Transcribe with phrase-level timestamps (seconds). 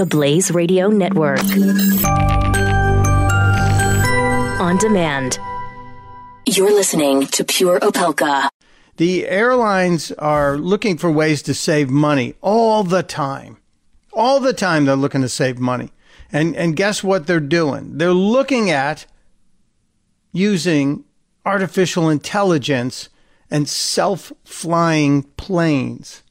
[0.00, 1.42] The Blaze Radio Network.
[4.58, 5.38] On demand.
[6.46, 8.48] You're listening to Pure Opelka.
[8.96, 13.58] The airlines are looking for ways to save money all the time.
[14.14, 15.90] All the time they're looking to save money.
[16.32, 17.98] And and guess what they're doing?
[17.98, 19.04] They're looking at
[20.32, 21.04] using
[21.44, 23.10] artificial intelligence
[23.50, 26.22] and self-flying planes.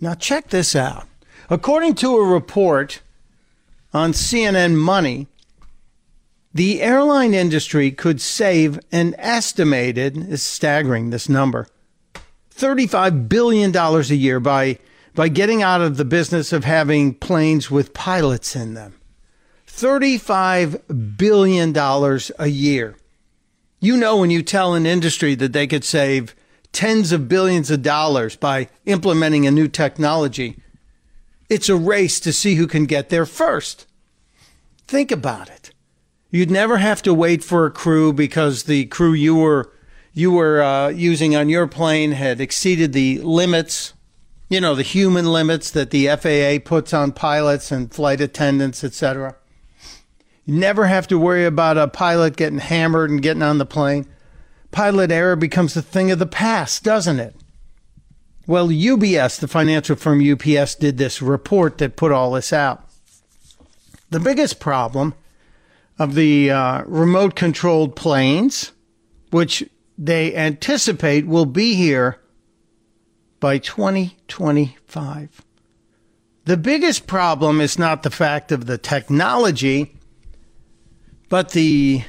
[0.00, 1.06] Now check this out.
[1.52, 3.02] According to a report
[3.92, 5.26] on CNN Money,
[6.54, 11.68] the airline industry could save an estimated, staggering this number,
[12.54, 14.78] $35 billion a year by,
[15.14, 18.98] by getting out of the business of having planes with pilots in them.
[19.66, 22.96] $35 billion a year.
[23.78, 26.34] You know, when you tell an industry that they could save
[26.72, 30.56] tens of billions of dollars by implementing a new technology,
[31.52, 33.86] it's a race to see who can get there first.
[34.86, 35.70] Think about it.
[36.30, 39.70] You'd never have to wait for a crew because the crew you were
[40.14, 43.92] you were uh, using on your plane had exceeded the limits,
[44.48, 49.36] you know, the human limits that the FAA puts on pilots and flight attendants, etc.
[50.46, 54.06] You never have to worry about a pilot getting hammered and getting on the plane.
[54.70, 57.36] Pilot error becomes a thing of the past, doesn't it?
[58.46, 62.84] Well, UBS, the financial firm UPS, did this report that put all this out.
[64.10, 65.14] The biggest problem
[65.98, 68.72] of the uh, remote controlled planes,
[69.30, 69.64] which
[69.96, 72.20] they anticipate will be here
[73.38, 75.42] by 2025.
[76.44, 79.94] The biggest problem is not the fact of the technology,
[81.28, 82.02] but the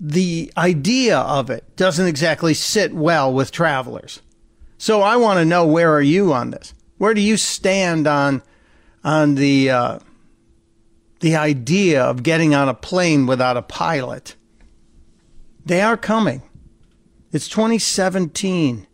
[0.00, 4.20] the idea of it doesn't exactly sit well with travelers.
[4.78, 6.74] So I want to know where are you on this?
[6.98, 8.42] Where do you stand on
[9.02, 9.98] on the uh,
[11.20, 14.36] the idea of getting on a plane without a pilot?
[15.64, 16.42] They are coming.
[17.32, 18.86] It's 2017.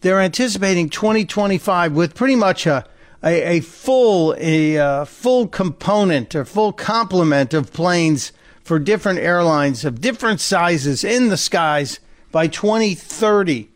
[0.00, 2.86] They're anticipating 2025 with pretty much a
[3.24, 9.84] a, a full a uh, full component or full complement of planes for different airlines
[9.84, 12.00] of different sizes in the skies
[12.30, 13.68] by 2030.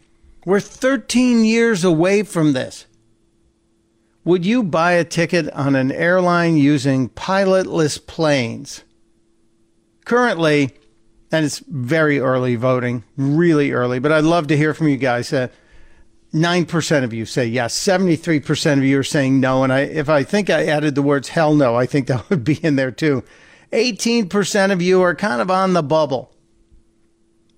[0.45, 2.87] We're 13 years away from this.
[4.25, 8.85] Would you buy a ticket on an airline using pilotless planes?
[10.05, 10.71] Currently,
[11.33, 15.33] and it's very early voting, really early, but I'd love to hear from you guys.
[15.33, 15.49] Uh,
[16.33, 19.65] 9% of you say yes, 73% of you are saying no.
[19.65, 22.45] And I, if I think I added the words hell no, I think that would
[22.45, 23.25] be in there too.
[23.73, 26.33] 18% of you are kind of on the bubble.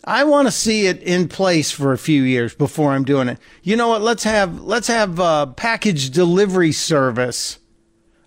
[0.04, 3.38] I want to see it in place for a few years before I'm doing it.
[3.62, 4.02] You know what?
[4.02, 7.58] Let's have let's have a package delivery service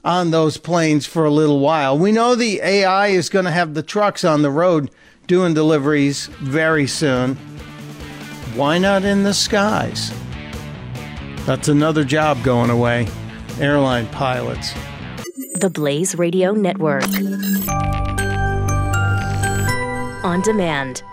[0.04, 1.98] on those planes for a little while.
[1.98, 4.90] We know the AI is going to have the trucks on the road
[5.28, 7.36] doing deliveries very soon.
[8.54, 10.14] Why not in the skies?
[11.46, 13.08] That's another job going away.
[13.60, 14.74] Airline pilots.
[15.56, 17.04] The Blaze Radio Network.
[20.24, 21.04] On demand